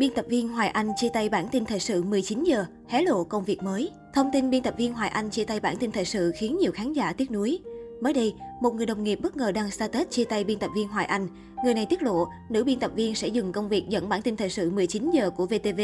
[0.00, 3.24] Biên tập viên Hoài Anh chia tay bản tin thời sự 19 giờ, hé lộ
[3.24, 3.90] công việc mới.
[4.14, 6.72] Thông tin biên tập viên Hoài Anh chia tay bản tin thời sự khiến nhiều
[6.72, 7.58] khán giả tiếc nuối.
[8.00, 10.88] Mới đây, một người đồng nghiệp bất ngờ đăng status chia tay biên tập viên
[10.88, 11.28] Hoài Anh.
[11.64, 14.36] Người này tiết lộ, nữ biên tập viên sẽ dừng công việc dẫn bản tin
[14.36, 15.80] thời sự 19 giờ của VTV.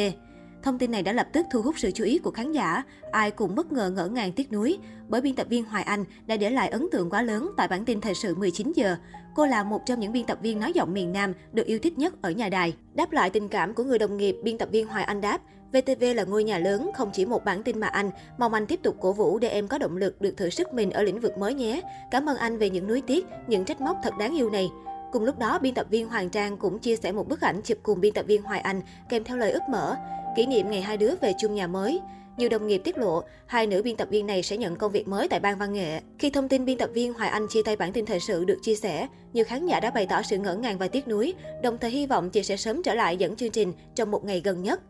[0.62, 2.82] Thông tin này đã lập tức thu hút sự chú ý của khán giả.
[3.12, 4.79] Ai cũng bất ngờ ngỡ ngàng tiếc nuối
[5.09, 7.84] bởi biên tập viên Hoài Anh đã để lại ấn tượng quá lớn tại bản
[7.84, 8.96] tin thời sự 19 giờ.
[9.34, 11.98] Cô là một trong những biên tập viên nói giọng miền Nam được yêu thích
[11.98, 12.74] nhất ở nhà đài.
[12.95, 15.41] Đáp lại tình cảm của người đồng nghiệp, biên tập viên Hoài Anh đáp,
[15.73, 18.11] VTV là ngôi nhà lớn, không chỉ một bản tin mà anh.
[18.38, 20.91] Mong anh tiếp tục cổ vũ để em có động lực được thử sức mình
[20.91, 21.80] ở lĩnh vực mới nhé.
[22.11, 24.69] Cảm ơn anh về những nuối tiếc, những trách móc thật đáng yêu này.
[25.16, 27.79] Cùng lúc đó, biên tập viên Hoàng Trang cũng chia sẻ một bức ảnh chụp
[27.83, 29.97] cùng biên tập viên Hoài Anh kèm theo lời ước mở,
[30.37, 32.01] kỷ niệm ngày hai đứa về chung nhà mới.
[32.37, 35.09] Nhiều đồng nghiệp tiết lộ, hai nữ biên tập viên này sẽ nhận công việc
[35.09, 36.01] mới tại ban văn nghệ.
[36.19, 38.59] Khi thông tin biên tập viên Hoài Anh chia tay bản tin thời sự được
[38.62, 41.78] chia sẻ, nhiều khán giả đã bày tỏ sự ngỡ ngàng và tiếc nuối, đồng
[41.78, 44.62] thời hy vọng chị sẽ sớm trở lại dẫn chương trình trong một ngày gần
[44.62, 44.80] nhất.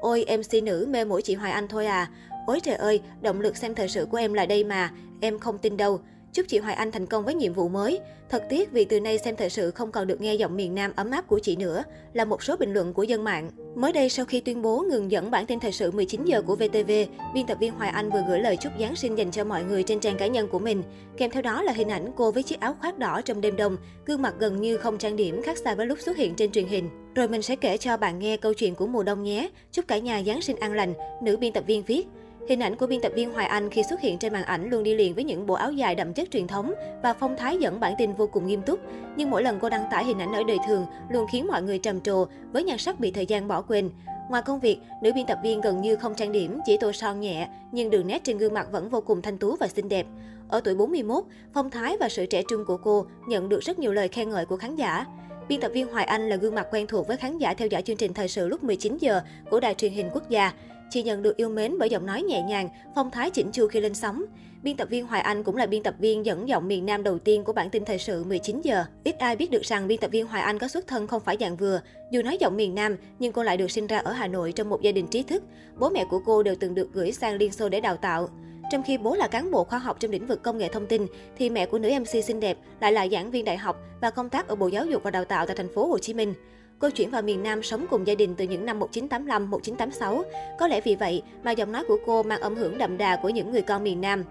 [0.00, 2.10] Ôi, MC nữ mê mỗi chị Hoài Anh thôi à.
[2.46, 5.58] Ôi trời ơi, động lực xem thời sự của em là đây mà, em không
[5.58, 6.00] tin đâu.
[6.34, 8.00] Chúc chị Hoài Anh thành công với nhiệm vụ mới.
[8.28, 10.92] Thật tiếc vì từ nay xem thời sự không còn được nghe giọng miền Nam
[10.96, 13.50] ấm áp của chị nữa, là một số bình luận của dân mạng.
[13.74, 16.56] Mới đây sau khi tuyên bố ngừng dẫn bản tin thời sự 19 giờ của
[16.56, 16.90] VTV,
[17.34, 19.82] biên tập viên Hoài Anh vừa gửi lời chúc Giáng sinh dành cho mọi người
[19.82, 20.82] trên trang cá nhân của mình.
[21.16, 23.76] Kèm theo đó là hình ảnh cô với chiếc áo khoác đỏ trong đêm đông,
[24.06, 26.66] gương mặt gần như không trang điểm khác xa với lúc xuất hiện trên truyền
[26.66, 26.88] hình.
[27.14, 29.48] Rồi mình sẽ kể cho bạn nghe câu chuyện của mùa đông nhé.
[29.72, 32.06] Chúc cả nhà Giáng sinh an lành, nữ biên tập viên viết.
[32.48, 34.82] Hình ảnh của biên tập viên Hoài Anh khi xuất hiện trên màn ảnh luôn
[34.82, 37.80] đi liền với những bộ áo dài đậm chất truyền thống và phong thái dẫn
[37.80, 38.80] bản tin vô cùng nghiêm túc.
[39.16, 41.78] Nhưng mỗi lần cô đăng tải hình ảnh ở đời thường luôn khiến mọi người
[41.78, 43.90] trầm trồ với nhan sắc bị thời gian bỏ quên.
[44.30, 47.20] Ngoài công việc, nữ biên tập viên gần như không trang điểm, chỉ tô son
[47.20, 50.06] nhẹ, nhưng đường nét trên gương mặt vẫn vô cùng thanh tú và xinh đẹp.
[50.48, 53.92] Ở tuổi 41, phong thái và sự trẻ trung của cô nhận được rất nhiều
[53.92, 55.06] lời khen ngợi của khán giả.
[55.48, 57.82] Biên tập viên Hoài Anh là gương mặt quen thuộc với khán giả theo dõi
[57.82, 59.20] chương trình thời sự lúc 19 giờ
[59.50, 60.52] của đài truyền hình quốc gia.
[60.90, 63.80] Chị nhận được yêu mến bởi giọng nói nhẹ nhàng, phong thái chỉnh chu khi
[63.80, 64.24] lên sóng.
[64.62, 67.18] Biên tập viên Hoài Anh cũng là biên tập viên dẫn giọng miền Nam đầu
[67.18, 68.84] tiên của bản tin thời sự 19 giờ.
[69.04, 71.36] Ít ai biết được rằng biên tập viên Hoài Anh có xuất thân không phải
[71.40, 71.80] dạng vừa.
[72.10, 74.68] Dù nói giọng miền Nam, nhưng cô lại được sinh ra ở Hà Nội trong
[74.68, 75.42] một gia đình trí thức.
[75.78, 78.28] Bố mẹ của cô đều từng được gửi sang Liên Xô để đào tạo.
[78.70, 81.06] Trong khi bố là cán bộ khoa học trong lĩnh vực công nghệ thông tin,
[81.36, 84.28] thì mẹ của nữ MC xinh đẹp lại là giảng viên đại học và công
[84.28, 86.34] tác ở Bộ Giáo dục và Đào tạo tại thành phố Hồ Chí Minh.
[86.78, 90.24] Cô chuyển vào miền Nam sống cùng gia đình từ những năm 1985, 1986.
[90.58, 93.28] Có lẽ vì vậy mà giọng nói của cô mang âm hưởng đậm đà của
[93.28, 94.24] những người con miền Nam.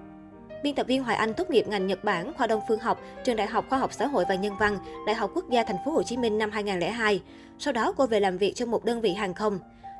[0.63, 3.35] Biên tập viên Hoài Anh tốt nghiệp ngành Nhật Bản, khoa Đông Phương học, trường
[3.35, 5.91] Đại học Khoa học Xã hội và Nhân văn, Đại học Quốc gia Thành phố
[5.91, 7.21] Hồ Chí Minh năm 2002.
[7.59, 9.59] Sau đó cô về làm việc trong một đơn vị hàng không.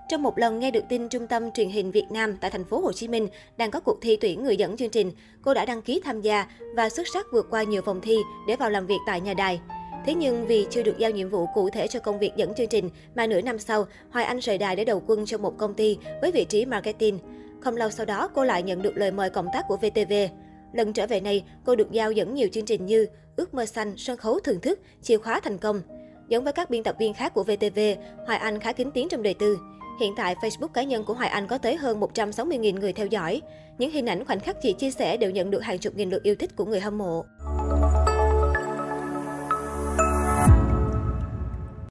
[0.09, 2.79] Trong một lần nghe được tin Trung tâm Truyền hình Việt Nam tại thành phố
[2.79, 3.27] Hồ Chí Minh
[3.57, 5.11] đang có cuộc thi tuyển người dẫn chương trình,
[5.41, 8.17] cô đã đăng ký tham gia và xuất sắc vượt qua nhiều vòng thi
[8.47, 9.61] để vào làm việc tại nhà đài.
[10.05, 12.67] Thế nhưng vì chưa được giao nhiệm vụ cụ thể cho công việc dẫn chương
[12.67, 15.73] trình, mà nửa năm sau, Hoài Anh rời đài để đầu quân cho một công
[15.73, 17.19] ty với vị trí marketing.
[17.61, 20.13] Không lâu sau đó, cô lại nhận được lời mời cộng tác của VTV.
[20.73, 23.93] Lần trở về này, cô được giao dẫn nhiều chương trình như Ước mơ xanh,
[23.97, 25.81] sân khấu thưởng thức, chìa khóa thành công.
[26.27, 27.79] Giống với các biên tập viên khác của VTV,
[28.25, 29.57] Hoài Anh khá kín tiếng trong đời tư.
[29.99, 33.41] Hiện tại, Facebook cá nhân của Hoài Anh có tới hơn 160.000 người theo dõi.
[33.77, 36.23] Những hình ảnh khoảnh khắc chị chia sẻ đều nhận được hàng chục nghìn lượt
[36.23, 37.25] yêu thích của người hâm mộ.